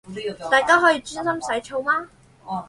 [0.49, 2.07] 大家可以專心洗澡嗎